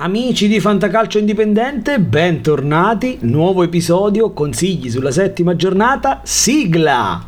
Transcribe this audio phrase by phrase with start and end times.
[0.00, 7.26] Amici di Fantacalcio Indipendente, bentornati, nuovo episodio, consigli sulla settima giornata, sigla!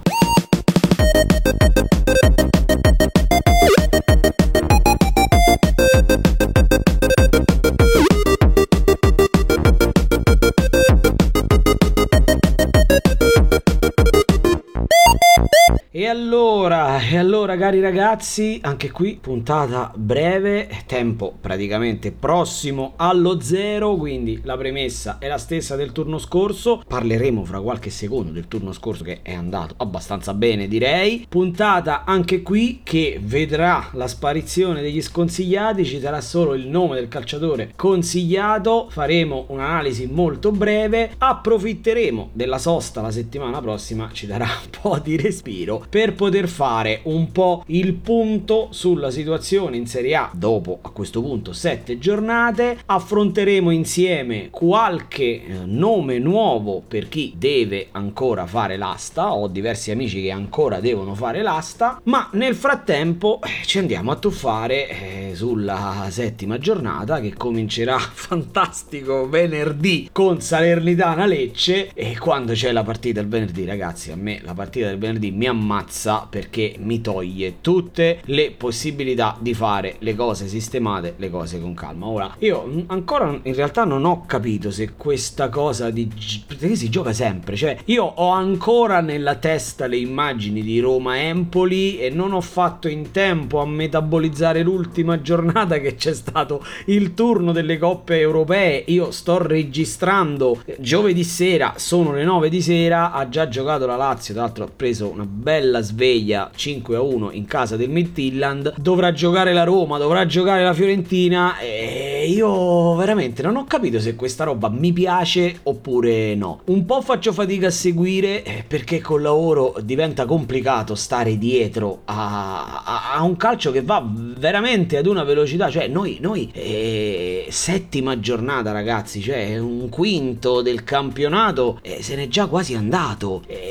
[17.71, 25.29] Cari ragazzi, anche qui puntata breve, tempo praticamente prossimo allo zero, quindi la premessa è
[25.29, 29.75] la stessa del turno scorso, parleremo fra qualche secondo del turno scorso che è andato
[29.77, 36.55] abbastanza bene direi, puntata anche qui che vedrà la sparizione degli sconsigliati, ci sarà solo
[36.55, 44.11] il nome del calciatore consigliato, faremo un'analisi molto breve, approfitteremo della sosta la settimana prossima,
[44.13, 49.77] ci darà un po' di respiro per poter fare un po' il punto sulla situazione
[49.77, 52.79] in Serie A dopo a questo punto sette giornate.
[52.87, 59.33] Affronteremo insieme qualche eh, nome nuovo per chi deve ancora fare l'asta.
[59.33, 64.17] Ho diversi amici che ancora devono fare l'asta, ma nel frattempo eh, ci andiamo a
[64.17, 72.73] tuffare eh, sulla settima giornata che comincerà fantastico venerdì con Salernitana Lecce e quando c'è
[72.73, 76.75] la partita il venerdì ragazzi a me la partita del venerdì mi ammazza ammazza perché
[76.79, 82.07] mi toglie tutte le possibilità di fare le cose sistemate, le cose con calma.
[82.07, 86.09] Ora, io ancora in realtà non ho capito se questa cosa di...
[86.47, 92.11] perché si gioca sempre, cioè io ho ancora nella testa le immagini di Roma-Empoli e
[92.11, 97.79] non ho fatto in tempo a metabolizzare l'ultima giornata che c'è stato il turno delle
[97.79, 98.85] coppe europee.
[98.87, 104.35] Io sto registrando giovedì sera, sono le 9 di sera, ha già giocato la Lazio,
[104.35, 109.13] tra l'altro ha preso una bella sveglia 5 a 1 in casa del Midtjylland dovrà
[109.13, 114.45] giocare la Roma dovrà giocare la Fiorentina e io veramente non ho capito se questa
[114.45, 116.61] roba mi piace oppure no.
[116.67, 122.83] Un po' faccio fatica a seguire eh, perché col lavoro diventa complicato stare dietro a,
[122.85, 125.71] a, a un calcio che va veramente ad una velocità.
[125.71, 132.29] Cioè noi, noi eh, settima giornata ragazzi cioè un quinto del campionato eh, se n'è
[132.29, 133.43] già quasi andato.
[133.47, 133.70] E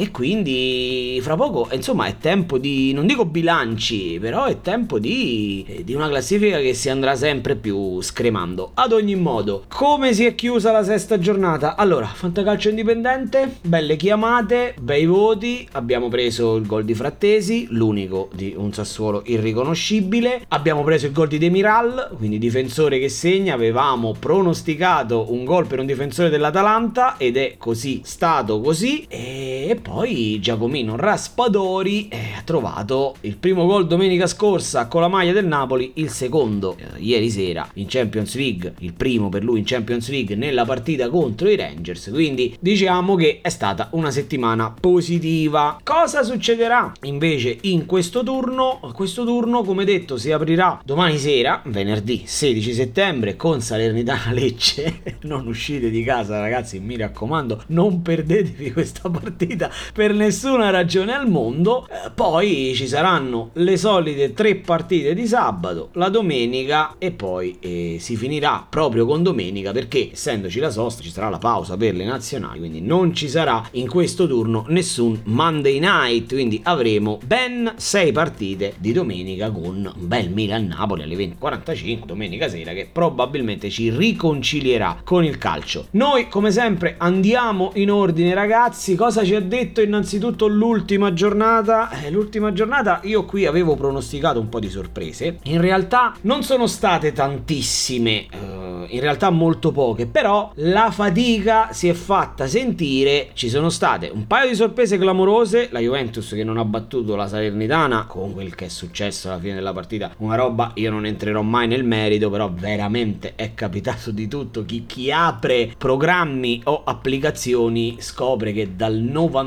[0.00, 5.62] e quindi fra poco insomma è tempo di non dico bilanci però è tempo di,
[5.68, 8.70] eh, di una classifica che si andrà sempre più scremando.
[8.72, 11.76] Ad ogni modo come si è chiusa la sesta giornata?
[11.76, 18.54] Allora fantacalcio indipendente belle chiamate bei voti abbiamo preso il gol di Frattesi l'unico di
[18.56, 20.44] un Sassuolo irriconoscibile.
[20.48, 25.78] Abbiamo preso il gol di Demiral quindi difensore che segna avevamo pronosticato un gol per
[25.78, 32.42] un difensore dell'Atalanta ed è così stato così e poi poi Giacomino Raspadori eh, ha
[32.44, 37.28] trovato il primo gol domenica scorsa con la maglia del Napoli, il secondo eh, ieri
[37.28, 41.56] sera in Champions League, il primo per lui in Champions League nella partita contro i
[41.56, 42.08] Rangers.
[42.12, 45.80] Quindi diciamo che è stata una settimana positiva.
[45.82, 48.78] Cosa succederà invece in questo turno?
[48.94, 55.18] Questo turno, come detto, si aprirà domani sera, venerdì 16 settembre, con Salernitana Lecce.
[55.22, 61.28] non uscite di casa, ragazzi, mi raccomando, non perdetevi questa partita per nessuna ragione al
[61.28, 61.86] mondo.
[61.88, 67.96] Eh, poi ci saranno le solite tre partite di sabato, la domenica e poi eh,
[68.00, 72.04] si finirà proprio con domenica perché essendoci la sosta ci sarà la pausa per le
[72.04, 78.12] nazionali, quindi non ci sarà in questo turno nessun Monday night, quindi avremo ben sei
[78.12, 85.00] partite di domenica con un bel Milan-Napoli alle 20.45 domenica sera che probabilmente ci riconcilierà
[85.04, 85.86] con il calcio.
[85.92, 91.90] Noi come sempre andiamo in ordine ragazzi, cosa ci ha detto detto innanzitutto l'ultima giornata.
[91.90, 95.38] Eh, l'ultima giornata io qui avevo pronosticato un po' di sorprese.
[95.44, 98.26] In realtà non sono state tantissime.
[98.30, 98.60] Eh,
[98.90, 104.26] in realtà molto poche, però la fatica si è fatta sentire, ci sono state un
[104.26, 108.66] paio di sorprese clamorose, la Juventus che non ha battuto la Salernitana con quel che
[108.66, 112.50] è successo alla fine della partita, una roba io non entrerò mai nel merito, però
[112.52, 118.96] veramente è capitato di tutto, chi, chi apre programmi o applicazioni scopre che dal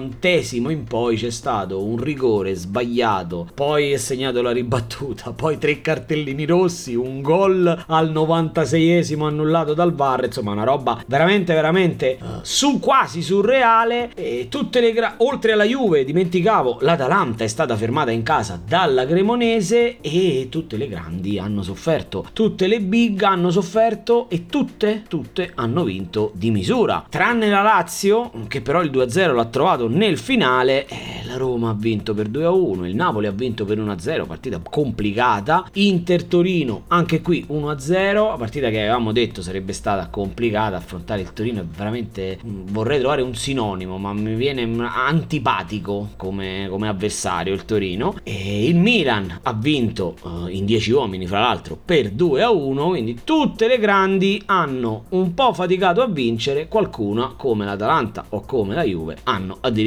[0.04, 5.82] novantesimo in poi c'è stato un rigore sbagliato, poi è segnato la ribattuta, poi tre
[5.82, 12.26] cartellini rossi, un gol al 96esimo annullato dal VAR, insomma una roba veramente veramente uh,
[12.42, 14.12] su quasi surreale.
[14.16, 19.06] E tutte le gra- oltre alla Juve, dimenticavo, l'Atalanta è stata fermata in casa dalla
[19.06, 25.52] Cremonese e tutte le grandi hanno sofferto, tutte le big hanno sofferto e tutte tutte
[25.56, 30.88] hanno vinto di misura, tranne la Lazio che però il 2-0 l'ha trovato nel finale,
[30.88, 35.70] eh, la Roma ha vinto per 2-1, il Napoli ha vinto per 1-0, partita complicata,
[35.74, 41.62] Inter Torino anche qui 1-0, partita che avevamo detto sarebbe stata complicata, affrontare il Torino
[41.62, 47.66] è veramente, mm, vorrei trovare un sinonimo, ma mi viene antipatico come, come avversario il
[47.66, 53.20] Torino, e il Milan ha vinto uh, in 10 uomini fra l'altro per 2-1, quindi
[53.24, 58.84] tutte le grandi hanno un po' faticato a vincere, qualcuna come l'Atalanta o come la
[58.84, 59.82] Juve hanno addirittura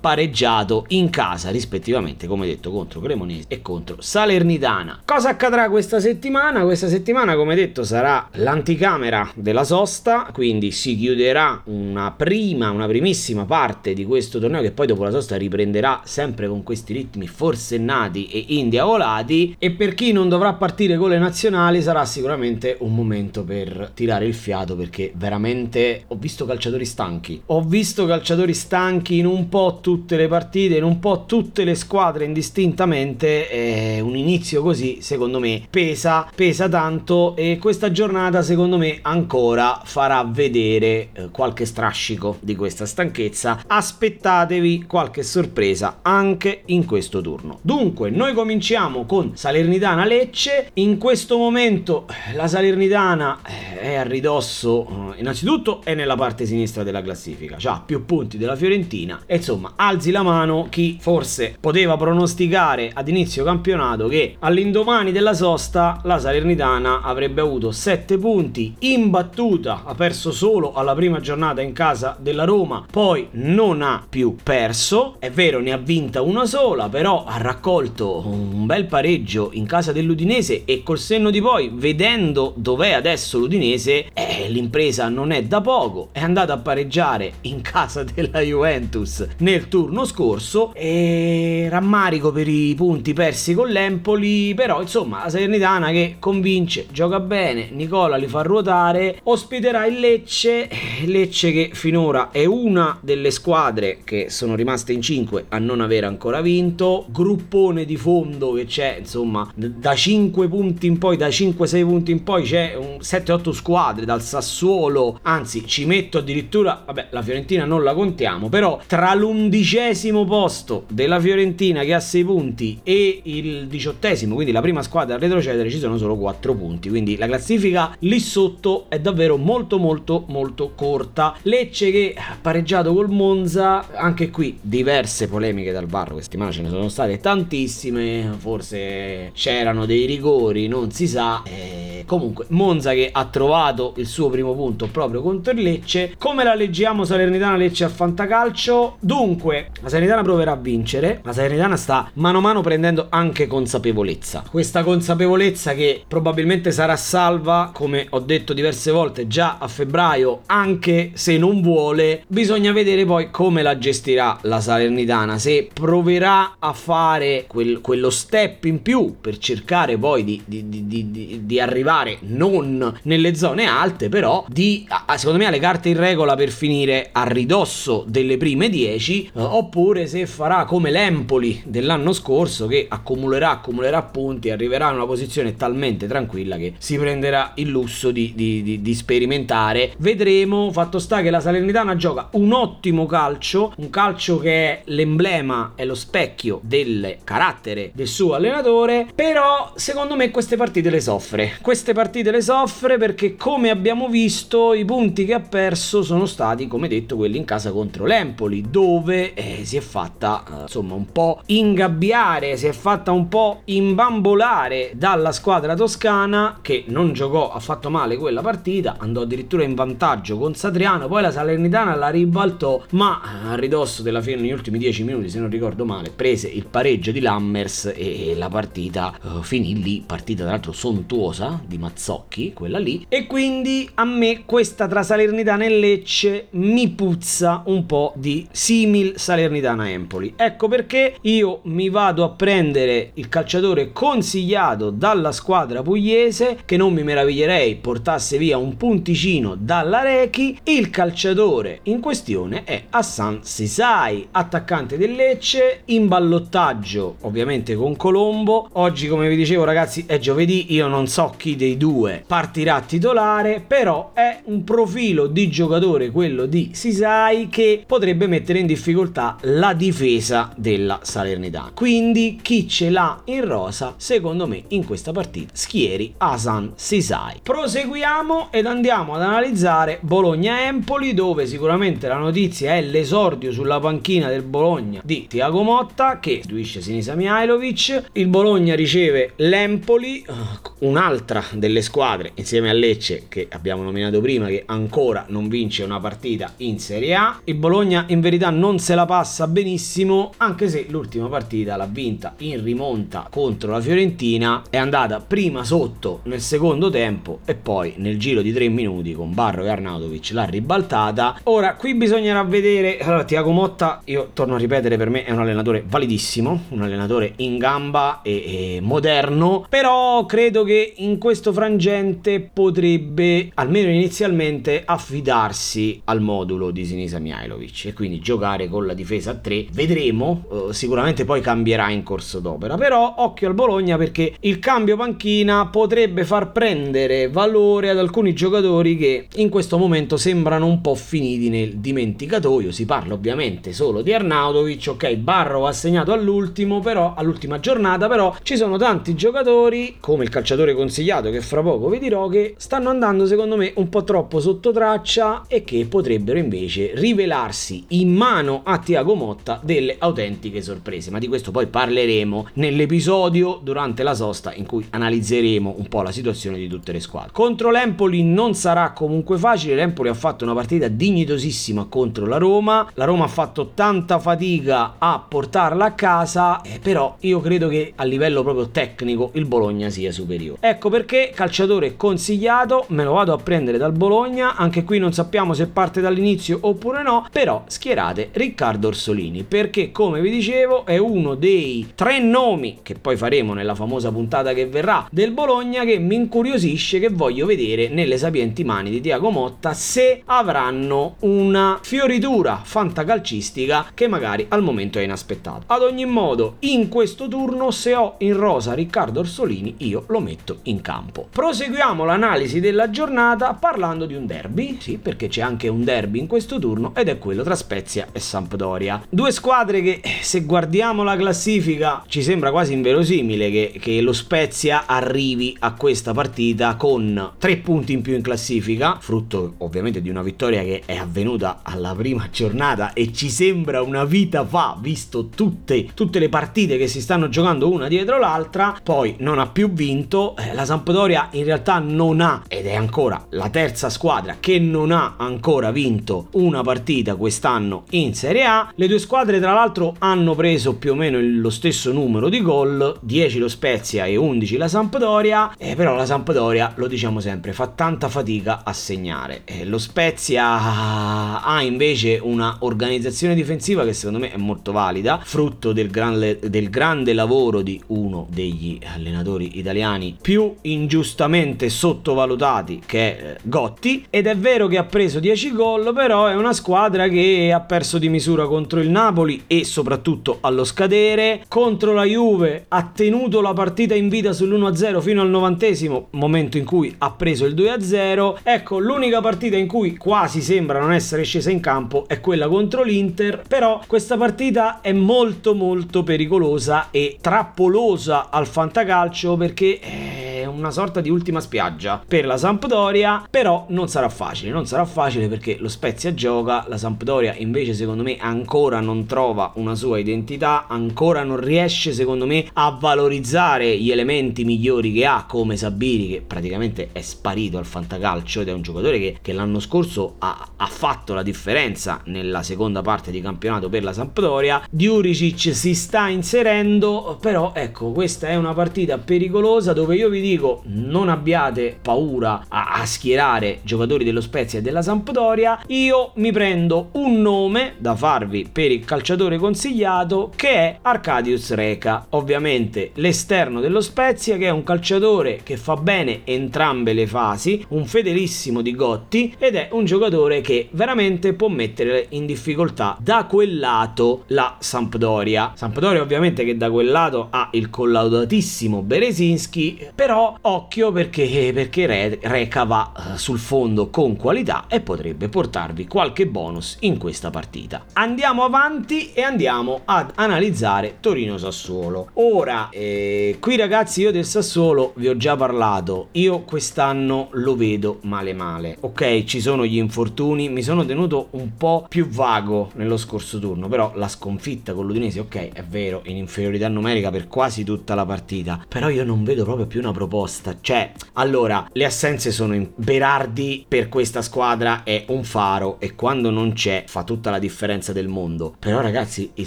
[0.00, 5.00] pareggiato in casa rispettivamente come detto contro Cremonese e contro Salernitana.
[5.04, 6.62] Cosa accadrà questa settimana?
[6.62, 13.44] Questa settimana come detto sarà l'anticamera della sosta, quindi si chiuderà una prima, una primissima
[13.44, 18.26] parte di questo torneo che poi dopo la sosta riprenderà sempre con questi ritmi forsennati
[18.28, 23.44] e indiavolati e per chi non dovrà partire con le nazionali sarà sicuramente un momento
[23.44, 27.42] per tirare il fiato perché veramente ho visto calciatori stanchi.
[27.46, 31.74] Ho visto calciatori stanchi in un po' tutte le partite, in un po' tutte le
[31.74, 33.48] squadre indistintamente.
[33.50, 37.36] E un inizio così, secondo me, pesa, pesa tanto.
[37.36, 43.62] E questa giornata, secondo me, ancora farà vedere eh, qualche strascico di questa stanchezza.
[43.66, 47.58] Aspettatevi qualche sorpresa anche in questo turno.
[47.62, 50.70] Dunque, noi cominciamo con Salernitana Lecce.
[50.74, 56.82] In questo momento la Salernitana eh, è a ridosso, eh, innanzitutto è nella parte sinistra
[56.82, 61.98] della classifica, ha più punti della Fiorentina e insomma alzi la mano chi forse poteva
[61.98, 69.82] pronosticare ad inizio campionato che all'indomani della sosta la Salernitana avrebbe avuto 7 punti imbattuta,
[69.84, 75.16] ha perso solo alla prima giornata in casa della Roma, poi non ha più perso,
[75.18, 79.92] è vero ne ha vinta una sola, però ha raccolto un bel pareggio in casa
[79.92, 85.60] dell'Udinese e col senno di poi vedendo dov'è adesso l'Udinese, eh, l'impresa non è da
[85.60, 90.72] poco, è andata a pareggiare in casa della Juventus nel turno scorso.
[90.74, 97.20] E rammarico per i punti persi con l'Empoli, però insomma la Salernitana che convince, gioca
[97.20, 100.68] bene, Nicola li fa ruotare, ospiterà il Lecce,
[101.04, 106.04] Lecce che finora è una delle squadre che sono rimaste in 5 a non aver
[106.04, 111.82] ancora vinto, gruppone di fondo che c'è insomma da 5 punti in poi, da 5-6
[111.82, 117.22] punti in poi c'è un 7-8 squadre dal Sassuolo, anzi ci metto addirittura, vabbè la
[117.22, 123.20] Fiorentina non la contiamo, però tra l'undicesimo posto della Fiorentina che ha 6 punti e
[123.24, 127.26] il diciottesimo, quindi la prima squadra a retrocedere ci sono solo 4 punti, quindi la
[127.26, 131.36] classifica lì sotto è davvero molto molto molto corta.
[131.42, 136.62] Lecce che ha pareggiato col Monza, anche qui diverse polemiche dal VAR, questa settimana ce
[136.62, 141.42] ne sono state tantissime, forse c'erano dei rigori, non si sa.
[141.44, 146.14] Eh, comunque Monza che ha trovato il suo primo punto proprio contro il Lecce.
[146.18, 148.97] Come la leggiamo Salernitana Lecce a Fantacalcio?
[149.00, 151.20] Dunque, la Salernitana proverà a vincere.
[151.22, 154.44] La Salernitana sta mano a mano prendendo anche consapevolezza.
[154.50, 161.12] Questa consapevolezza che probabilmente sarà salva, come ho detto diverse volte già a febbraio, anche
[161.14, 167.44] se non vuole, bisogna vedere poi come la gestirà la Salernitana, se proverà a fare
[167.46, 173.34] quel, quello step in più per cercare poi di, di, di, di arrivare non nelle
[173.36, 178.04] zone alte, però di, secondo me, ha le carte in regola per finire a ridosso
[178.08, 184.50] delle prime 10, eh, oppure se farà come l'Empoli dell'anno scorso che accumulerà, accumulerà punti,
[184.50, 188.94] arriverà in una posizione talmente tranquilla che si prenderà il lusso di, di, di, di
[188.94, 189.92] sperimentare.
[189.98, 195.72] Vedremo, fatto sta che la Salernitana gioca un ottimo calcio, un calcio che è l'emblema,
[195.74, 201.58] è lo specchio del carattere del suo allenatore, però secondo me queste partite le soffre.
[201.60, 206.66] Queste partite le soffre perché come abbiamo visto i punti che ha perso sono stati
[206.68, 211.06] come detto quelli in casa contro l'Empoli dove eh, si è fatta eh, insomma un
[211.10, 217.90] po' ingabbiare, si è fatta un po' imbambolare dalla squadra toscana che non giocò affatto
[217.90, 223.20] male quella partita, andò addirittura in vantaggio con Satriano, poi la Salernitana la ribaltò, ma
[223.50, 227.10] a ridosso della fine negli ultimi 10 minuti, se non ricordo male, prese il pareggio
[227.10, 232.78] di Lammers e la partita uh, finì lì, partita tra l'altro sontuosa di Mazzocchi, quella
[232.78, 238.46] lì, e quindi a me questa tra Salernitana e Lecce mi puzza un po' di
[238.58, 240.32] simil Salernitana Empoli.
[240.34, 246.92] Ecco perché io mi vado a prendere il calciatore consigliato dalla squadra pugliese, che non
[246.92, 254.26] mi meraviglierei portasse via un punticino dalla Rechi, il calciatore in questione è Hassan Sisai,
[254.32, 258.70] attaccante del Lecce, in ballottaggio ovviamente con Colombo.
[258.72, 263.62] Oggi come vi dicevo ragazzi è giovedì, io non so chi dei due partirà titolare,
[263.64, 269.74] però è un profilo di giocatore quello di Sisai che potrebbe mettere in difficoltà la
[269.74, 271.72] difesa della Salernitana.
[271.74, 277.40] Quindi chi ce l'ha in rosa, secondo me in questa partita schieri Hassan Sisai.
[277.42, 284.42] Proseguiamo ed andiamo ad analizzare Bologna-Empoli dove sicuramente la notizia è l'esordio sulla panchina del
[284.42, 288.10] Bologna di Tiago Motta che istituisce Sinisa Mihailovic.
[288.12, 290.32] Il Bologna riceve l'Empoli, eh,
[290.80, 296.00] un'altra delle squadre insieme a Lecce che abbiamo nominato prima che ancora non vince una
[296.00, 297.40] partita in Serie A.
[297.44, 302.34] Il Bologna in verità non se la passa benissimo anche se l'ultima partita l'ha vinta
[302.38, 308.18] in rimonta contro la Fiorentina, è andata prima sotto nel secondo tempo e poi nel
[308.18, 311.40] giro di tre minuti con Barro e Arnautovic l'ha ribaltata.
[311.44, 315.40] Ora qui bisognerà vedere, allora Tiago Motta, io torno a ripetere per me è un
[315.40, 322.40] allenatore validissimo, un allenatore in gamba e, e moderno, però credo che in questo frangente
[322.40, 329.30] potrebbe almeno inizialmente affidarsi al modulo di Sinisa Mihailovic e quindi giocare con la difesa
[329.30, 329.68] a 3.
[329.72, 334.98] Vedremo, eh, sicuramente poi cambierà in corso d'opera, però occhio al Bologna perché il cambio
[334.98, 340.94] panchina potrebbe far prendere valore ad alcuni giocatori che in questo momento sembrano un po'
[340.94, 342.70] finiti nel dimenticatoio.
[342.70, 348.36] Si parla ovviamente solo di Arnautovic, ok, Barro ha segnato all'ultimo, però all'ultima giornata, però
[348.42, 352.90] ci sono tanti giocatori come il calciatore consigliato che fra poco vi dirò che stanno
[352.90, 358.62] andando secondo me un po' troppo sotto traccia e che potrebbero invece rivelarsi in mano
[358.64, 364.52] a Tiago Motta delle autentiche sorprese, ma di questo poi parleremo nell'episodio durante la sosta
[364.52, 367.30] in cui analizzeremo un po' la situazione di tutte le squadre.
[367.32, 372.90] Contro l'Empoli non sarà comunque facile, l'Empoli ha fatto una partita dignitosissima contro la Roma,
[372.94, 377.92] la Roma ha fatto tanta fatica a portarla a casa, eh, però io credo che
[377.94, 380.58] a livello proprio tecnico il Bologna sia superiore.
[380.60, 385.54] Ecco perché calciatore consigliato, me lo vado a prendere dal Bologna, anche qui non sappiamo
[385.54, 387.62] se parte dall'inizio oppure no, però
[388.08, 393.54] schierate Riccardo Orsolini perché come vi dicevo è uno dei tre nomi che poi faremo
[393.54, 398.64] nella famosa puntata che verrà del Bologna che mi incuriosisce che voglio vedere nelle sapienti
[398.64, 405.64] mani di Tiago Motta se avranno una fioritura fantacalcistica che magari al momento è inaspettata.
[405.66, 410.58] Ad ogni modo, in questo turno se ho in rosa Riccardo Orsolini, io lo metto
[410.64, 411.28] in campo.
[411.30, 416.26] Proseguiamo l'analisi della giornata parlando di un derby, sì, perché c'è anche un derby in
[416.26, 419.02] questo turno ed è quello tra Spezia e Sampdoria.
[419.08, 424.84] Due squadre che se guardiamo la classifica ci sembra quasi inverosimile che, che lo Spezia
[424.86, 430.22] arrivi a questa partita con tre punti in più in classifica, frutto ovviamente di una
[430.22, 435.88] vittoria che è avvenuta alla prima giornata e ci sembra una vita fa, visto tutte,
[435.94, 440.36] tutte le partite che si stanno giocando una dietro l'altra, poi non ha più vinto,
[440.36, 444.90] eh, la Sampdoria in realtà non ha, ed è ancora la terza squadra che non
[444.90, 450.34] ha ancora vinto una partita quest'anno in Serie A, le due squadre tra l'altro hanno
[450.34, 454.68] preso più o meno lo stesso numero di gol, 10 lo Spezia e 11 la
[454.68, 459.42] Sampdoria, eh, però la Sampdoria, lo diciamo sempre, fa tanta fatica a segnare.
[459.44, 465.72] Eh, lo Spezia ha invece una organizzazione difensiva che secondo me è molto valida, frutto
[465.72, 473.30] del grande, del grande lavoro di uno degli allenatori italiani più ingiustamente sottovalutati che è
[473.30, 474.06] eh, Gotti.
[474.10, 477.98] Ed è vero che ha preso 10 gol però è una squadra che ha perso
[477.98, 481.44] di misura contro il Napoli e soprattutto allo scadere.
[481.46, 486.64] Contro la Juve ha tenuto la partita in vita sull'1-0 fino al novantesimo momento in
[486.64, 491.50] cui ha preso il 2-0 ecco l'unica partita in cui quasi sembra non essere scesa
[491.50, 498.30] in campo è quella contro l'Inter però questa partita è molto molto pericolosa e trappolosa
[498.30, 500.17] al fantacalcio perché è
[500.58, 505.28] una sorta di ultima spiaggia per la Sampdoria, però non sarà facile, non sarà facile
[505.28, 510.66] perché lo Spezia gioca, la Sampdoria invece secondo me ancora non trova una sua identità,
[510.66, 516.24] ancora non riesce secondo me a valorizzare gli elementi migliori che ha come Sabiri che
[516.26, 520.66] praticamente è sparito al fantacalcio ed è un giocatore che, che l'anno scorso ha, ha
[520.66, 527.16] fatto la differenza nella seconda parte di campionato per la Sampdoria, Diuricic si sta inserendo,
[527.20, 532.44] però ecco questa è una partita pericolosa dove io vi dico motivo non abbiate paura
[532.48, 537.94] a, a schierare giocatori dello Spezia e della Sampdoria, io mi prendo un nome da
[537.94, 542.06] farvi per il calciatore consigliato che è Arcadius Reca.
[542.10, 547.84] Ovviamente l'esterno dello Spezia che è un calciatore che fa bene entrambe le fasi, un
[547.86, 553.58] fedelissimo di Gotti ed è un giocatore che veramente può mettere in difficoltà da quel
[553.58, 555.52] lato la Sampdoria.
[555.54, 562.18] Sampdoria ovviamente che da quel lato ha il collaudatissimo Beresinski, però occhio perché, perché Re,
[562.22, 567.84] Reca va uh, sul fondo con qualità e potrebbe portarvi qualche bonus in questa partita.
[567.94, 572.10] Andiamo avanti e andiamo ad analizzare Torino-Sassuolo.
[572.14, 577.98] Ora, eh, qui ragazzi io del Sassuolo vi ho già parlato, io quest'anno lo vedo
[578.02, 578.76] male male.
[578.80, 583.68] Ok, ci sono gli infortuni, mi sono tenuto un po' più vago nello scorso turno,
[583.68, 588.04] però la sconfitta con l'Udinese, ok, è vero, in inferiorità numerica per quasi tutta la
[588.04, 590.16] partita, però io non vedo proprio più una proposta.
[590.26, 596.30] Cioè, allora, le assenze sono in Berardi per questa squadra è un faro e quando
[596.30, 598.54] non c'è fa tutta la differenza del mondo.
[598.58, 599.46] Però ragazzi, il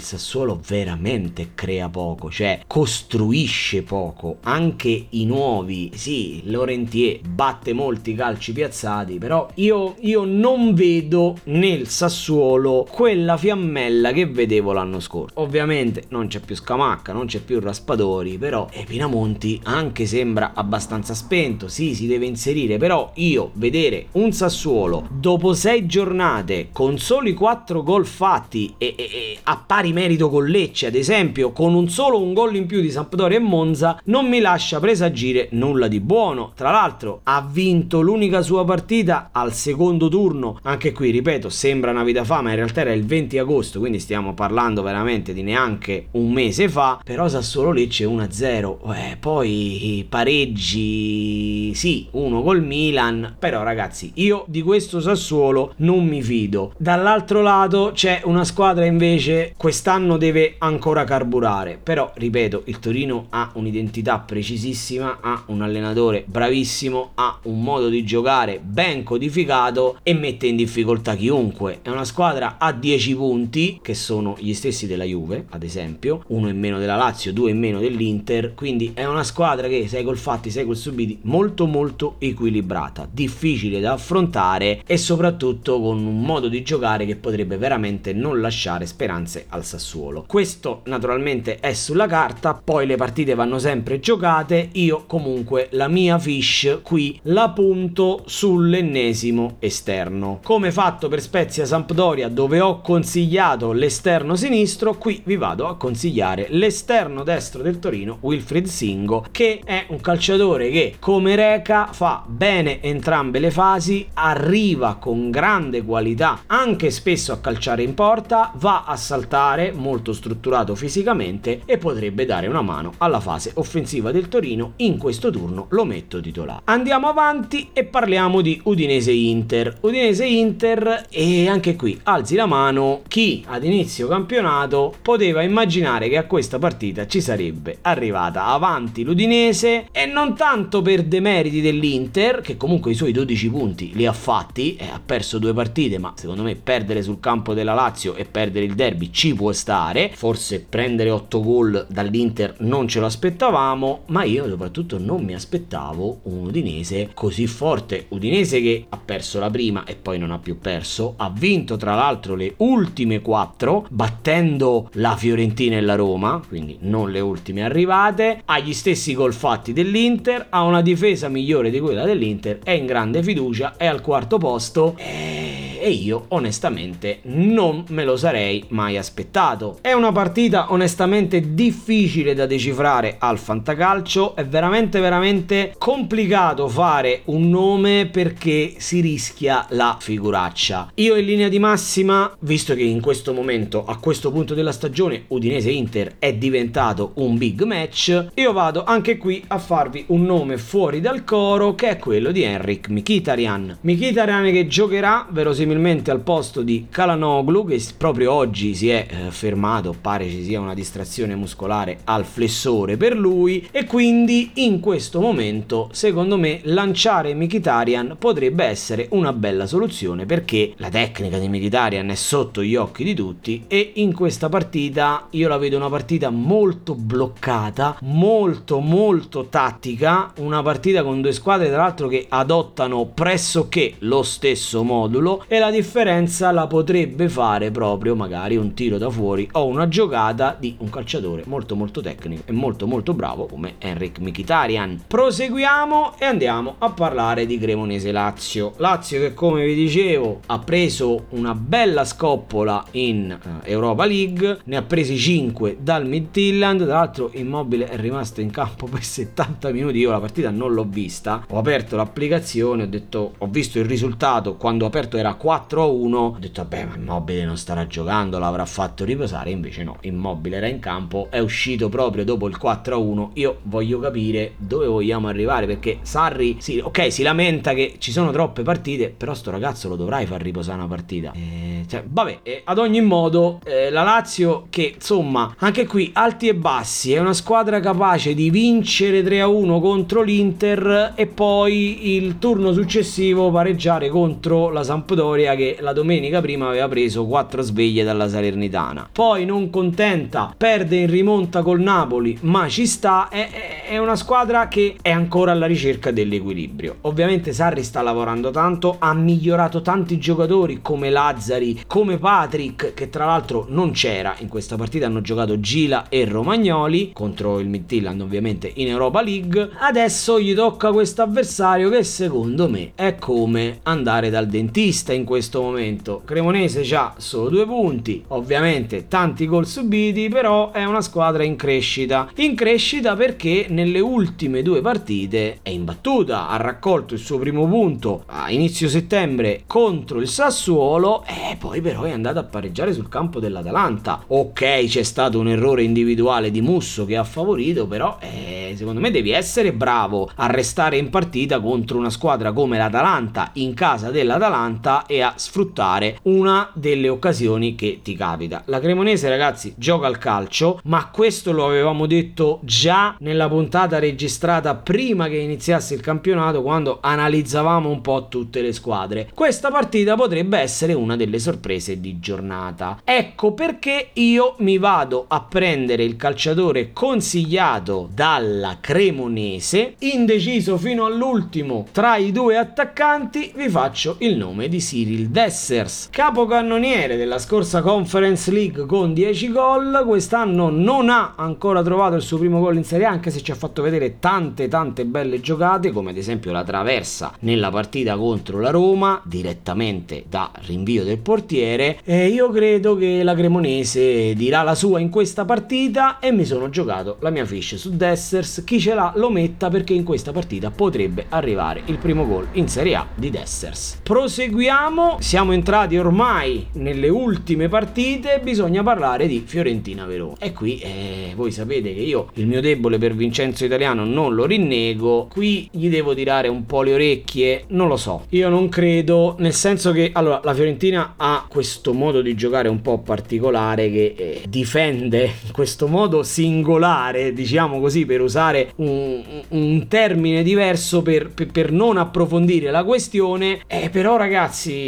[0.00, 8.52] Sassuolo veramente crea poco, cioè costruisce poco, anche i nuovi, sì, Laurentier batte molti calci
[8.52, 15.40] piazzati, però io, io non vedo nel Sassuolo quella fiammella che vedevo l'anno scorso.
[15.40, 21.14] Ovviamente non c'è più Scamacca, non c'è più Raspadori, però e Pinamonti anche sembra abbastanza
[21.14, 27.34] spento, sì, si deve inserire, però io vedere un Sassuolo dopo sei giornate con soli
[27.34, 31.88] quattro gol fatti e, e, e a pari merito con Lecce, ad esempio, con un
[31.88, 36.00] solo un gol in più di Sampdoria e Monza, non mi lascia presagire nulla di
[36.00, 36.52] buono.
[36.54, 42.04] Tra l'altro ha vinto l'unica sua partita al secondo turno, anche qui ripeto, sembra una
[42.04, 46.06] vita fa, ma in realtà era il 20 agosto, quindi stiamo parlando veramente di neanche
[46.12, 50.06] un mese fa, però Sassuolo Lecce 1-0, eh, poi
[50.52, 56.74] pareggi, sì, uno col Milan, però ragazzi, io di questo Sassuolo non mi fido.
[56.76, 63.50] Dall'altro lato c'è una squadra invece quest'anno deve ancora carburare, però ripeto, il Torino ha
[63.54, 70.46] un'identità precisissima, ha un allenatore bravissimo, ha un modo di giocare ben codificato e mette
[70.46, 71.80] in difficoltà chiunque.
[71.82, 76.48] È una squadra a 10 punti, che sono gli stessi della Juve, ad esempio, uno
[76.48, 80.18] in meno della Lazio, due in meno dell'Inter, quindi è una squadra che 6 gol
[80.42, 86.48] fatti, 6 gol subiti, molto molto equilibrata, difficile da affrontare e soprattutto con un modo
[86.48, 90.24] di giocare che potrebbe veramente non lasciare speranze al Sassuolo.
[90.26, 96.18] Questo naturalmente è sulla carta, poi le partite vanno sempre giocate, io comunque la mia
[96.18, 100.40] fish qui la punto sull'ennesimo esterno.
[100.42, 106.46] Come fatto per Spezia Sampdoria dove ho consigliato l'esterno sinistro, qui vi vado a consigliare
[106.50, 112.80] l'esterno destro del Torino, Wilfried Singo, che è un calciatore che come Reca fa bene
[112.80, 118.96] entrambe le fasi, arriva con grande qualità anche spesso a calciare in porta, va a
[118.96, 124.72] saltare, molto strutturato fisicamente e potrebbe dare una mano alla fase offensiva del Torino.
[124.76, 126.62] In questo turno lo metto titolare.
[126.64, 129.78] Andiamo avanti e parliamo di Udinese Inter.
[129.80, 136.16] Udinese Inter e anche qui alzi la mano chi ad inizio campionato poteva immaginare che
[136.16, 142.56] a questa partita ci sarebbe arrivata avanti l'Udinese e non tanto per demeriti dell'Inter che
[142.56, 146.44] comunque i suoi 12 punti li ha fatti e ha perso due partite ma secondo
[146.44, 150.12] me perdere sul campo della Lazio e perdere il derby ci può stare.
[150.14, 156.20] Forse prendere 8 gol dall'Inter non ce lo aspettavamo ma io soprattutto non mi aspettavo
[156.24, 158.06] un Udinese così forte.
[158.10, 161.96] Udinese che ha perso la prima e poi non ha più perso ha vinto tra
[161.96, 168.42] l'altro le ultime 4 battendo la Fiorentina e la Roma quindi non le ultime arrivate.
[168.44, 170.10] Ha gli stessi gol fatti dell'Inter
[170.50, 174.94] ha una difesa migliore di quella dell'Inter è in grande fiducia è al quarto posto.
[174.96, 175.41] E
[175.82, 179.78] e io onestamente non me lo sarei mai aspettato.
[179.80, 187.50] È una partita onestamente difficile da decifrare al fantacalcio, è veramente veramente complicato fare un
[187.50, 190.92] nome perché si rischia la figuraccia.
[190.94, 195.24] Io in linea di massima, visto che in questo momento, a questo punto della stagione,
[195.26, 201.00] Udinese-Inter è diventato un big match, io vado anche qui a farvi un nome fuori
[201.00, 203.78] dal coro che è quello di Henrik Mikitarian.
[203.80, 209.30] Mikitarian che giocherà verosimilmente verosimilmente al posto di Kalanoglu che proprio oggi si è eh,
[209.30, 215.20] fermato, pare ci sia una distrazione muscolare al flessore per lui e quindi in questo
[215.20, 222.08] momento secondo me lanciare Mkhitaryan potrebbe essere una bella soluzione perché la tecnica di Mkhitaryan
[222.10, 226.30] è sotto gli occhi di tutti e in questa partita io la vedo una partita
[226.30, 233.94] molto bloccata, molto molto tattica, una partita con due squadre tra l'altro che adottano pressoché
[234.00, 239.48] lo stesso modulo e la differenza la potrebbe fare proprio magari un tiro da fuori
[239.52, 244.18] o una giocata di un calciatore molto molto tecnico e molto molto bravo come Enric
[244.18, 245.04] Mkhitaryan.
[245.06, 248.72] Proseguiamo e andiamo a parlare di Cremonese Lazio.
[248.78, 254.76] Lazio che come vi dicevo ha preso una bella scoppola in uh, Europa League, ne
[254.76, 259.98] ha presi 5 dal Midtjylland, tra l'altro Immobile è rimasto in campo per 70 minuti,
[259.98, 264.56] io la partita non l'ho vista, ho aperto l'applicazione, ho detto ho visto il risultato,
[264.56, 268.38] quando ho aperto era 4 a 1, ho detto vabbè ma Immobile non starà giocando,
[268.38, 272.94] l'avrà fatto riposare, invece no, Immobile era in campo, è uscito proprio dopo il 4
[272.94, 277.96] a 1, io voglio capire dove vogliamo arrivare perché Sarri, sì, ok, si lamenta che
[277.98, 281.32] ci sono troppe partite, però sto ragazzo lo dovrai far riposare una partita.
[281.34, 286.48] Eh, cioè, vabbè, eh, ad ogni modo, eh, la Lazio che insomma, anche qui alti
[286.48, 292.14] e bassi, è una squadra capace di vincere 3 a 1 contro l'Inter e poi
[292.16, 298.04] il turno successivo pareggiare contro la Sampdoria che la domenica prima aveva preso 4 sveglie
[298.04, 299.08] dalla Salernitana.
[299.12, 304.68] Poi non contenta, perde in rimonta col Napoli, ma ci sta, è, è una squadra
[304.68, 306.96] che è ancora alla ricerca dell'equilibrio.
[307.02, 313.26] Ovviamente Sarri sta lavorando tanto, ha migliorato tanti giocatori come Lazzari, come Patrick, che tra
[313.26, 318.70] l'altro non c'era in questa partita, hanno giocato Gila e Romagnoli contro il Midtjylland ovviamente
[318.74, 319.70] in Europa League.
[319.78, 325.62] Adesso gli tocca questo avversario che secondo me è come andare dal dentista in questo
[325.62, 326.20] momento.
[326.26, 332.28] Cremonese ha solo due punti, ovviamente tanti gol subiti, però è una squadra in crescita.
[332.36, 338.24] In crescita perché nelle ultime due partite è imbattuta, ha raccolto il suo primo punto
[338.26, 343.40] a inizio settembre contro il Sassuolo e poi però è andata a pareggiare sul campo
[343.40, 344.24] dell'Atalanta.
[344.26, 349.10] Ok, c'è stato un errore individuale di Musso che ha favorito, però eh, secondo me
[349.10, 355.06] devi essere bravo a restare in partita contro una squadra come l'Atalanta in casa dell'Atalanta
[355.12, 358.62] e a sfruttare una delle occasioni che ti capita.
[358.66, 364.74] La Cremonese ragazzi gioca al calcio, ma questo lo avevamo detto già nella puntata registrata
[364.74, 369.30] prima che iniziasse il campionato quando analizzavamo un po' tutte le squadre.
[369.34, 373.00] Questa partita potrebbe essere una delle sorprese di giornata.
[373.04, 381.86] Ecco perché io mi vado a prendere il calciatore consigliato dalla Cremonese, indeciso fino all'ultimo
[381.92, 388.52] tra i due attaccanti, vi faccio il nome di Cyril Dessers, capocannoniere della scorsa Conference
[388.52, 393.06] League con 10 gol, quest'anno non ha ancora trovato il suo primo gol in Serie
[393.06, 396.62] A anche se ci ha fatto vedere tante tante belle giocate come ad esempio la
[396.62, 401.98] traversa nella partita contro la Roma direttamente da rinvio del portiere.
[402.04, 406.70] E io credo che la Cremonese dirà la sua in questa partita e mi sono
[406.70, 408.62] giocato la mia fish su Dessers.
[408.64, 412.68] Chi ce l'ha lo metta perché in questa partita potrebbe arrivare il primo gol in
[412.68, 413.98] Serie A di Dessers.
[414.02, 420.34] Proseguiamo siamo entrati ormai nelle ultime partite bisogna parlare di Fiorentina Verona.
[420.38, 424.44] E qui eh, voi sapete che io il mio debole per Vincenzo Italiano non lo
[424.44, 425.28] rinnego.
[425.30, 428.26] Qui gli devo tirare un po' le orecchie non lo so.
[428.30, 432.82] Io non credo nel senso che allora la Fiorentina ha questo modo di giocare un
[432.82, 439.86] po' particolare che eh, difende in questo modo singolare diciamo così per usare un, un
[439.88, 443.60] termine diverso per, per, per, non approfondire la questione.
[443.66, 444.81] Eh, però ragazzi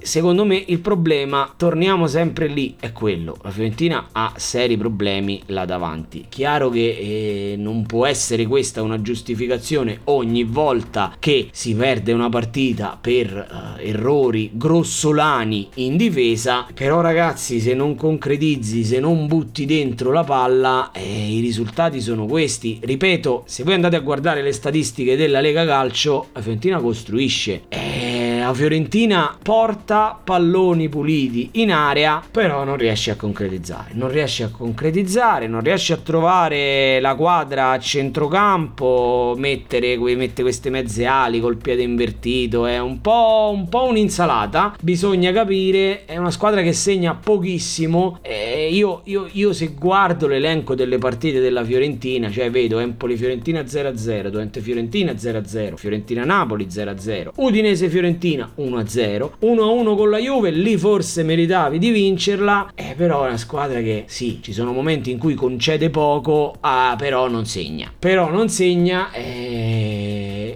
[0.00, 3.36] secondo me il problema torniamo sempre lì è quello.
[3.42, 6.26] La Fiorentina ha seri problemi là davanti.
[6.28, 12.28] Chiaro che eh, non può essere questa una giustificazione ogni volta che si perde una
[12.28, 16.66] partita per uh, errori grossolani in difesa.
[16.72, 22.26] Però ragazzi se non concretizzi se non butti dentro la palla eh, i risultati sono
[22.26, 22.78] questi.
[22.80, 28.17] Ripeto se voi andate a guardare le statistiche della Lega Calcio la Fiorentina costruisce eh,
[28.48, 33.90] la Fiorentina porta palloni puliti in area, però non riesce a concretizzare.
[33.92, 40.70] Non riesce a concretizzare, non riesce a trovare la quadra a centrocampo, mettere, mette queste
[40.70, 42.64] mezze ali col piede invertito.
[42.64, 44.76] È un po', un po' un'insalata.
[44.80, 48.18] Bisogna capire, è una squadra che segna pochissimo.
[48.70, 54.60] Io, io, io se guardo l'elenco delle partite della Fiorentina, cioè vedo Empoli-Fiorentina 0-0, Duente
[54.60, 61.90] Fiorentina 0-0, Fiorentina-Napoli 0-0, Udinese-Fiorentina Fiorentina 1-0, 1-1 con la Juve, lì forse meritavi di
[61.90, 66.54] vincerla, eh, però è una squadra che sì, ci sono momenti in cui concede poco,
[66.60, 67.92] ah, però non segna.
[67.98, 69.77] Però non segna eh,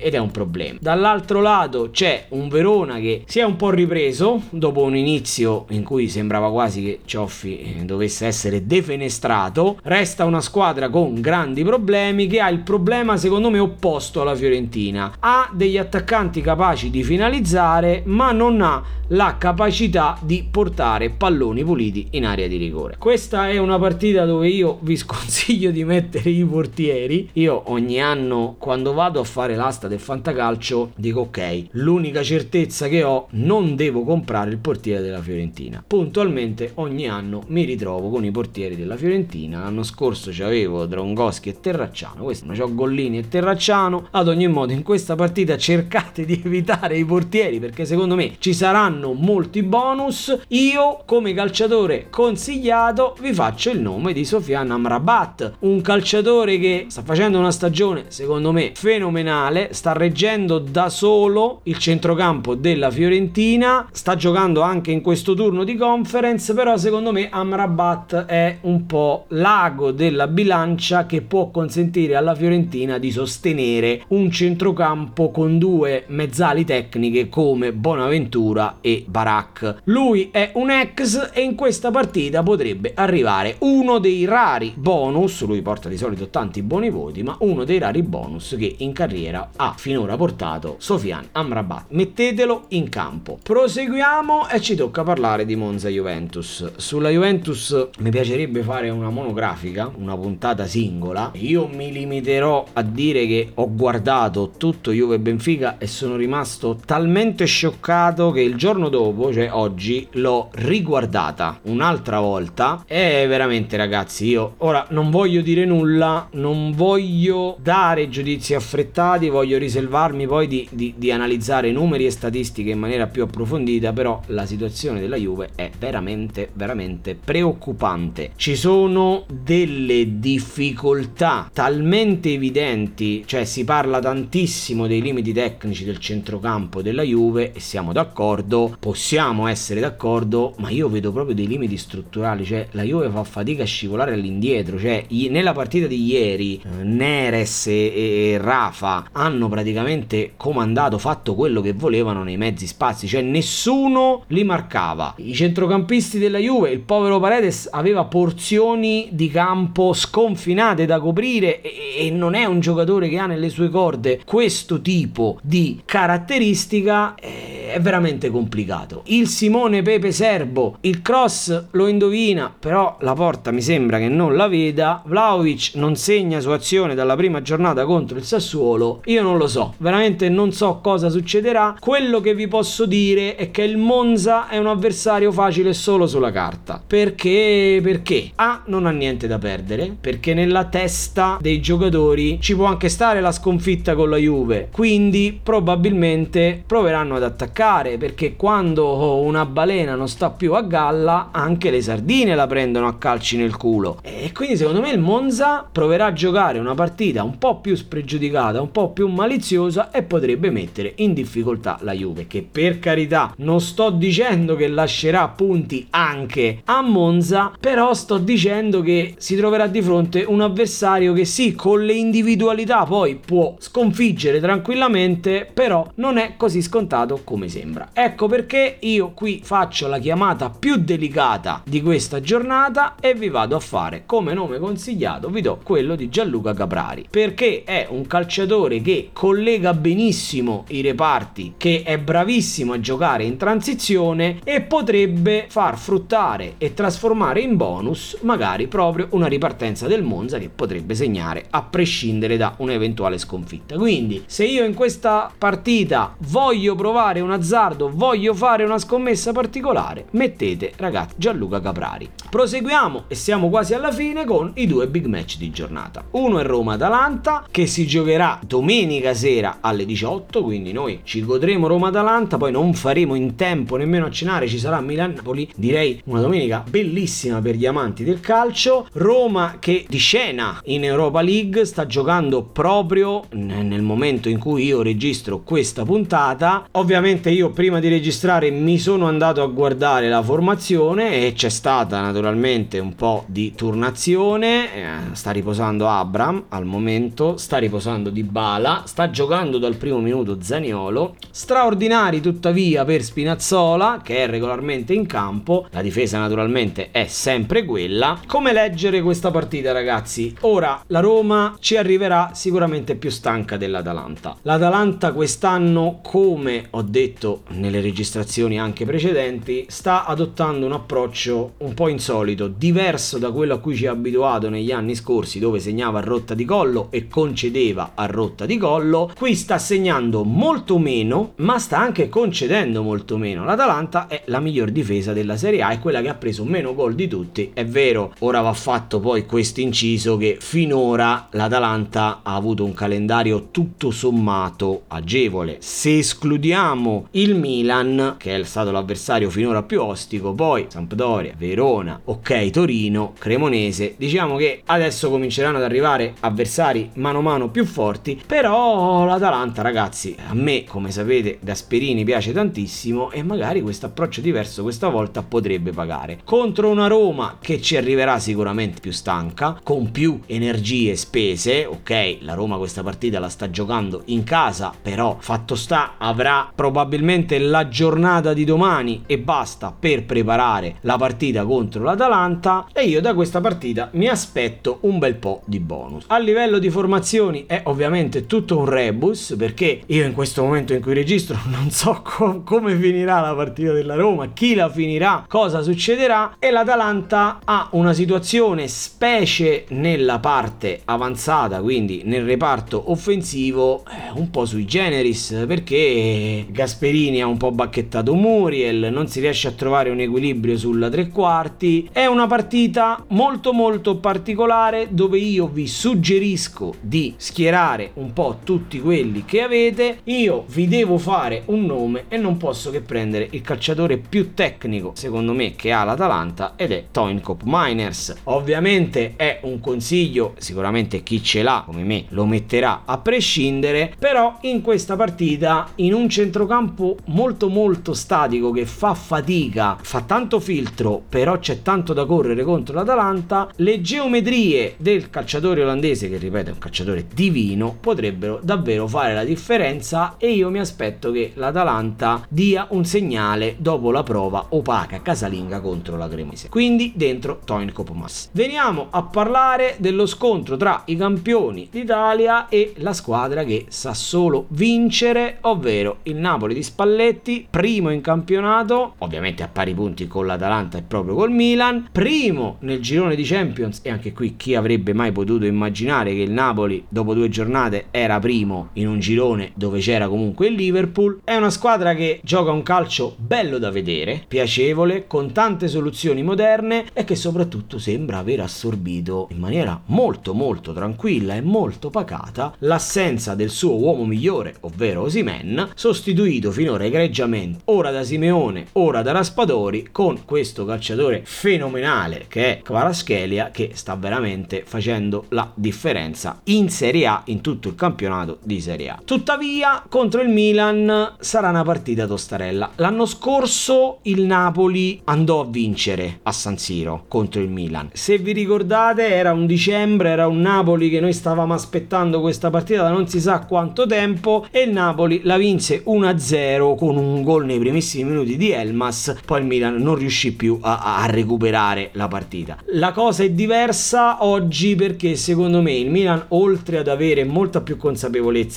[0.03, 0.79] ed è un problema.
[0.81, 5.85] Dall'altro lato c'è un Verona che si è un po' ripreso dopo un inizio in
[5.85, 9.79] cui sembrava quasi che Cioffi eh, dovesse essere defenestrato.
[9.83, 15.15] Resta una squadra con grandi problemi che ha il problema secondo me opposto alla Fiorentina.
[15.21, 22.09] Ha degli attaccanti capaci di finalizzare ma non ha la capacità di portare palloni puliti
[22.13, 22.97] in area di rigore.
[22.99, 27.29] Questa è una partita dove io vi sconsiglio di mettere i portieri.
[27.35, 33.03] Io ogni anno quando vado a fare l'asta del fantacalcio dico ok, l'unica certezza che
[33.03, 35.85] ho non devo comprare il portiere della Fiorentina.
[35.87, 39.61] Puntualmente ogni anno mi ritrovo con i portieri della Fiorentina.
[39.61, 44.09] L'anno scorso c'avevo Drongoschi e Terracciano, quest'anno c'ho Gollini e Terracciano.
[44.11, 48.55] Ad ogni modo in questa partita cercate di evitare i portieri perché secondo me ci
[48.55, 50.37] saranno molti bonus.
[50.49, 57.03] Io, come calciatore consigliato, vi faccio il nome di Sofian Amrabat, un calciatore che sta
[57.03, 64.15] facendo una stagione, secondo me, fenomenale, sta reggendo da solo il centrocampo della Fiorentina, sta
[64.15, 69.91] giocando anche in questo turno di conference, però secondo me Amrabat è un po' l'ago
[69.91, 77.29] della bilancia che può consentire alla Fiorentina di sostenere un centrocampo con due mezzali tecniche
[77.29, 79.79] come Bonaventura e Barak.
[79.87, 85.61] Lui è un ex e in questa partita potrebbe arrivare uno dei rari bonus, lui
[85.61, 89.71] porta di solito tanti buoni voti, ma uno dei rari bonus che in carriera ha
[89.77, 91.87] finora portato Sofian Amrabat.
[91.89, 93.39] Mettetelo in campo.
[93.43, 96.73] Proseguiamo e ci tocca parlare di Monza Juventus.
[96.77, 101.31] Sulla Juventus mi piacerebbe fare una monografica, una puntata singola.
[101.35, 107.45] Io mi limiterò a dire che ho guardato tutto Juve Benfica e sono rimasto talmente
[107.45, 114.55] scioccato che il giorno dopo, cioè oggi, l'ho riguardata un'altra volta e veramente ragazzi io
[114.59, 120.95] ora non voglio dire nulla, non voglio dare giudizi affrettati, voglio riservarmi poi di, di,
[120.97, 125.71] di analizzare numeri e statistiche in maniera più approfondita, però la situazione della Juve è
[125.79, 128.33] veramente, veramente preoccupante.
[128.37, 136.83] Ci sono delle difficoltà talmente evidenti, cioè si parla tantissimo dei limiti tecnici del centrocampo
[136.83, 142.45] della Juve e siamo d'accordo, possiamo essere d'accordo, ma io vedo proprio dei limiti strutturali,
[142.45, 147.67] cioè la Juve fa fatica a scivolare all'indietro, cioè nella partita di ieri eh, Neres
[147.69, 154.25] e, e Rafa hanno praticamente comandato, fatto quello che volevano nei mezzi spazi, cioè nessuno
[154.29, 155.13] li marcava.
[155.19, 162.07] I centrocampisti della Juve, il povero Paredes aveva porzioni di campo sconfinate da coprire e,
[162.07, 167.15] e non è un giocatore che ha nelle sue corde questo tipo di caratteristica.
[167.17, 169.03] Eh, è veramente complicato.
[169.07, 174.37] Il Simone Pepe Serbo, il cross lo indovina, però la porta mi sembra che non
[174.37, 175.03] la veda.
[175.07, 179.01] Vlaovic non segna su azione dalla prima giornata contro il Sassuolo.
[179.07, 181.77] Io non lo so, veramente non so cosa succederà.
[181.79, 186.31] Quello che vi posso dire è che il Monza è un avversario facile solo sulla
[186.31, 186.83] carta.
[186.85, 187.81] Perché?
[187.83, 188.31] Perché?
[188.37, 193.21] A non ha niente da perdere, perché nella testa dei giocatori ci può anche stare
[193.21, 194.69] la sconfitta con la Juve.
[194.73, 201.71] Quindi probabilmente proveranno ad attaccare perché quando una balena non sta più a galla anche
[201.71, 206.07] le sardine la prendono a calci nel culo e quindi secondo me il Monza proverà
[206.07, 210.93] a giocare una partita un po' più spregiudicata un po' più maliziosa e potrebbe mettere
[210.97, 216.83] in difficoltà la Juve che per carità non sto dicendo che lascerà punti anche a
[216.83, 221.95] Monza però sto dicendo che si troverà di fronte un avversario che sì con le
[221.95, 227.91] individualità poi può sconfiggere tranquillamente però non è così scontato come sembra.
[227.93, 233.57] Ecco perché io qui faccio la chiamata più delicata di questa giornata e vi vado
[233.57, 238.81] a fare come nome consigliato, vi do quello di Gianluca Caprari, perché è un calciatore
[238.81, 245.77] che collega benissimo i reparti, che è bravissimo a giocare in transizione e potrebbe far
[245.79, 251.63] fruttare e trasformare in bonus magari proprio una ripartenza del Monza che potrebbe segnare a
[251.63, 253.77] prescindere da un'eventuale sconfitta.
[253.77, 260.07] Quindi, se io in questa partita voglio provare una azzardo, voglio fare una scommessa particolare,
[260.13, 262.09] mettete ragazzi Gianluca Caprari.
[262.31, 266.05] Proseguiamo e siamo quasi alla fine con i due big match di giornata.
[266.13, 272.37] Uno è Roma-Atalanta che si giocherà domenica sera alle 18, quindi noi ci godremo Roma-Atalanta,
[272.37, 277.41] poi non faremo in tempo nemmeno a cenare, ci sarà Milan-Napoli, direi una domenica bellissima
[277.41, 278.89] per gli amanti del calcio.
[278.93, 284.83] Roma che di scena in Europa League sta giocando proprio nel momento in cui io
[284.83, 286.67] registro questa puntata.
[286.73, 292.01] Ovviamente io prima di registrare mi sono andato a guardare la formazione e c'è stata
[292.01, 299.09] naturalmente un po' di turnazione, eh, sta riposando Abram al momento, sta riposando Dybala, sta
[299.09, 305.81] giocando dal primo minuto Zaniolo, straordinari tuttavia per Spinazzola che è regolarmente in campo, la
[305.81, 308.21] difesa naturalmente è sempre quella.
[308.27, 310.37] Come leggere questa partita ragazzi?
[310.41, 314.37] Ora la Roma ci arriverà sicuramente più stanca dell'Atalanta.
[314.43, 321.89] L'Atalanta quest'anno, come ho detto nelle registrazioni anche precedenti, sta adottando un approccio un po'
[321.89, 326.03] insolito, diverso da quello a cui ci ha abituato negli anni scorsi dove segnava a
[326.03, 328.81] rotta di collo e concedeva a rotta di collo.
[329.15, 333.45] Qui sta segnando molto meno, ma sta anche concedendo molto meno.
[333.45, 336.95] L'Atalanta è la miglior difesa della Serie A, è quella che ha preso meno gol
[336.95, 337.53] di tutti.
[337.55, 343.49] È vero, ora va fatto poi questo inciso che finora l'Atalanta ha avuto un calendario
[343.53, 345.59] tutto sommato agevole.
[345.61, 352.51] Se escludiamo il Milan, che è stato l'avversario finora più ostico, poi Sampdoria, Verona, ok
[352.51, 358.72] Torino, Cremonese, diciamo che adesso cominceranno ad arrivare avversari mano a mano più forti, però
[358.73, 364.89] l'Atalanta ragazzi, a me come sapete Gasperini piace tantissimo e magari questo approccio diverso questa
[364.89, 366.21] volta potrebbe pagare.
[366.25, 372.33] Contro una Roma che ci arriverà sicuramente più stanca, con più energie spese, ok, la
[372.33, 378.33] Roma questa partita la sta giocando in casa, però fatto sta avrà probabilmente la giornata
[378.33, 383.91] di domani e basta per preparare la partita contro l'Atalanta e io da questa partita
[383.93, 386.05] mi aspetto un bel po' di bonus.
[386.09, 390.81] A livello di formazioni è ovviamente tutto un rebus perché io in questo momento in
[390.81, 395.63] cui registro non so co- come finirà la partita della Roma, chi la finirà, cosa
[395.63, 404.11] succederà e l'Atalanta ha una situazione specie nella parte avanzata, quindi nel reparto offensivo, eh,
[404.15, 409.53] un po' sui generis perché Gasperini ha un po' bacchettato Muriel, non si riesce a
[409.53, 411.89] trovare un equilibrio sulla tre quarti.
[411.93, 418.52] È una partita molto molto particolare dove io vi suggerisco di schierare un po' tutti
[418.81, 419.99] quelli che avete.
[420.05, 424.93] Io vi devo fare un nome e non posso che prendere il calciatore più tecnico
[424.95, 428.15] secondo me che ha l'Atalanta ed è Toinkop Miners.
[428.25, 434.39] Ovviamente è un consiglio, sicuramente chi ce l'ha come me lo metterà a prescindere, però
[434.43, 441.03] in questa partita in un centrocampo molto molto statico che fa fatica, fa tanto filtro,
[441.09, 446.53] però c'è tanto da correre contro l'Atalanta, le geometrie del calciatore olandese che ripeto è
[446.53, 452.67] un calciatore divino potrebbero davvero fare la differenza e io mi aspetto che l'Atalanta dia
[452.71, 456.49] un segnale dopo la prova opaca casalinga contro la Cremonese.
[456.49, 458.31] Quindi dentro Toin Copomas.
[458.33, 464.47] Veniamo a parlare dello scontro tra i campioni d'Italia e la squadra che sa solo
[464.49, 470.79] vincere, ovvero il Napoli di Spalletti, primo in campionato, ovviamente a pari punti con l'Atalanta
[470.79, 475.13] e proprio col Milan, primo nel girone di Champions e anche qui chi avrebbe mai
[475.13, 480.07] potuto immaginare che il Napoli dopo due giornate era primo in un girone dove c'era
[480.07, 481.21] comunque il Liverpool.
[481.25, 486.85] È una squadra che gioca un calcio bello da vedere, piacevole, con tante soluzioni moderne
[486.93, 493.35] e che soprattutto sembra aver assorbito in maniera molto molto tranquilla e molto pacata l'assenza
[493.35, 499.89] del suo uomo migliore, ovvero Osimen, sostituito finora egregiamente ora da Simeone, ora da Raspadori
[499.91, 507.07] con questo calciatore fenomenale che è Kvaraschelia che sta veramente facendo la differenza in Serie
[507.07, 508.11] A in tutto il campionato
[508.43, 509.01] di Serie A.
[509.05, 512.73] Tuttavia contro il Milan sarà una partita tostarella.
[512.77, 517.89] L'anno scorso il Napoli andò a vincere a San Siro contro il Milan.
[517.93, 522.83] Se vi ricordate era un dicembre, era un Napoli che noi stavamo aspettando questa partita
[522.83, 527.47] da non si sa quanto tempo e il Napoli la vinse 1-0 con un gol
[527.47, 532.09] nei primissimi minuti di Elmas, poi il Milan non riuscì più a, a recuperare la
[532.09, 532.59] partita.
[532.73, 537.77] La cosa è diversa oggi perché secondo me il Milan oltre ad avere molta più
[537.77, 538.01] consapevolezza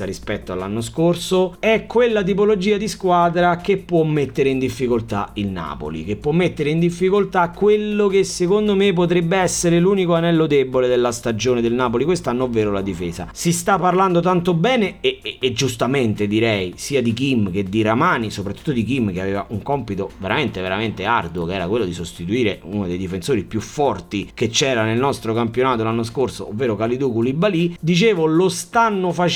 [0.06, 6.04] rispetto all'anno scorso è quella tipologia di squadra che può mettere in difficoltà il Napoli,
[6.04, 11.12] che può mettere in difficoltà quello che secondo me potrebbe essere l'unico anello debole della
[11.12, 13.30] stagione del Napoli quest'anno, ovvero la difesa.
[13.34, 17.82] Si sta parlando tanto bene e, e, e giustamente direi sia di Kim che di
[17.82, 21.94] Ramani, soprattutto di Kim che aveva un compito veramente veramente arduo che era quello di
[21.94, 27.12] sostituire uno dei difensori più forti che c'era nel nostro campionato l'anno scorso, ovvero Kalidou
[27.12, 27.76] Koulibaly.
[27.80, 29.34] Dicevo lo stanno facendo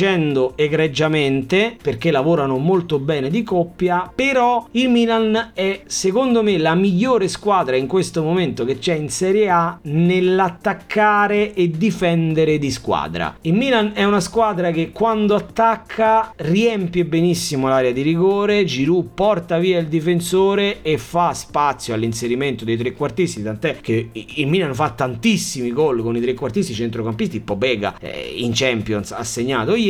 [0.55, 7.27] egregiamente perché lavorano molto bene di coppia, però il Milan è secondo me la migliore
[7.27, 13.37] squadra in questo momento che c'è in Serie A nell'attaccare e difendere di squadra.
[13.41, 19.57] Il Milan è una squadra che quando attacca riempie benissimo l'area di rigore, Giroud porta
[19.57, 25.71] via il difensore e fa spazio all'inserimento dei trequartisti, tant'è che il Milan fa tantissimi
[25.71, 29.87] gol con i trequartisti centrocampisti, Pobega eh, in Champions ha segnato ieri,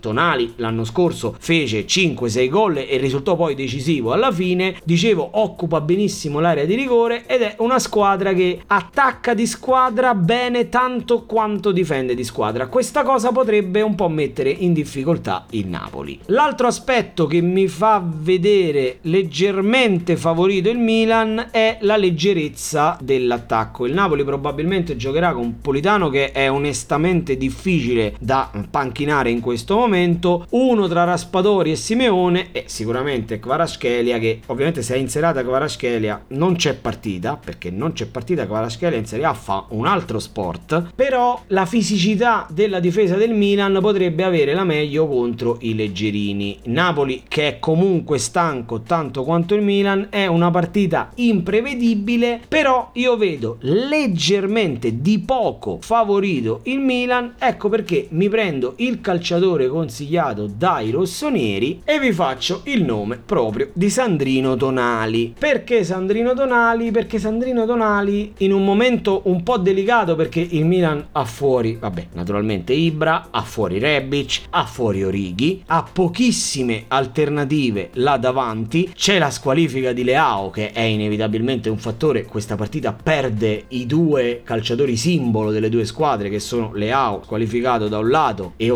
[0.00, 6.40] Tonali l'anno scorso fece 5-6 gol e risultò poi decisivo alla fine, dicevo occupa benissimo
[6.40, 12.14] l'area di rigore ed è una squadra che attacca di squadra bene tanto quanto difende
[12.14, 12.68] di squadra.
[12.68, 16.18] Questa cosa potrebbe un po' mettere in difficoltà il Napoli.
[16.26, 23.86] L'altro aspetto che mi fa vedere leggermente favorito il Milan è la leggerezza dell'attacco.
[23.86, 30.46] Il Napoli probabilmente giocherà con Politano che è onestamente difficile da panchinare in questo momento,
[30.50, 36.56] uno tra Raspadori e Simeone e sicuramente Kvaratskhelia che ovviamente se è inserata Kvaratskhelia non
[36.56, 41.42] c'è partita perché non c'è partita Kvaratskhelia in Serie A fa un altro sport, però
[41.48, 46.60] la fisicità della difesa del Milan potrebbe avere la meglio contro i leggerini.
[46.64, 53.16] Napoli che è comunque stanco tanto quanto il Milan è una partita imprevedibile, però io
[53.16, 59.00] vedo leggermente di poco favorito il Milan, ecco perché mi prendo il
[59.32, 65.34] calciatore consigliato dai rossoneri e vi faccio il nome proprio di Sandrino Tonali.
[65.38, 66.90] Perché Sandrino Tonali?
[66.90, 72.08] Perché Sandrino Tonali in un momento un po' delicato perché il Milan ha fuori, vabbè,
[72.12, 79.30] naturalmente Ibra, ha fuori Rebic, ha fuori Orighi, ha pochissime alternative là davanti, c'è la
[79.30, 85.50] squalifica di Leao che è inevitabilmente un fattore, questa partita perde i due calciatori simbolo
[85.50, 88.70] delle due squadre che sono Leao squalificato da un lato e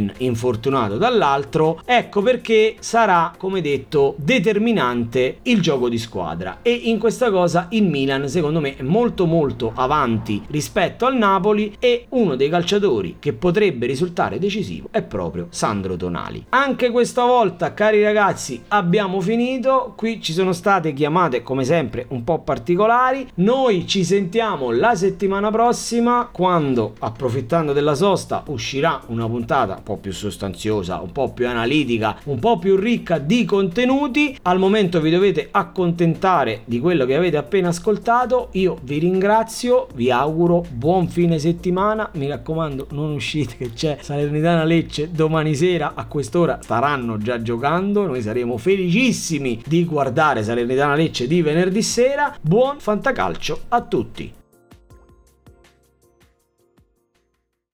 [0.00, 6.98] Osimen infortunato dall'altro, ecco perché sarà, come detto, determinante il gioco di squadra e in
[6.98, 12.36] questa cosa il Milan secondo me è molto molto avanti rispetto al Napoli e uno
[12.36, 16.46] dei calciatori che potrebbe risultare decisivo è proprio Sandro Tonali.
[16.50, 19.92] Anche questa volta, cari ragazzi, abbiamo finito.
[19.96, 23.28] Qui ci sono state chiamate come sempre un po' particolari.
[23.36, 29.96] Noi ci sentiamo la settimana prossima quando approfittando della sosta uscirà una puntata un po'
[29.96, 34.36] più sostanziosa, un po' più analitica, un po' più ricca di contenuti.
[34.42, 38.48] Al momento vi dovete accontentare di quello che avete appena ascoltato.
[38.52, 42.10] Io vi ringrazio, vi auguro buon fine settimana.
[42.14, 48.06] Mi raccomando, non uscite che c'è Salernitana Lecce domani sera a quest'ora staranno già giocando.
[48.06, 52.36] Noi saremo felicissimi di guardare Salernitana Lecce di venerdì sera.
[52.40, 54.39] Buon fantacalcio a tutti!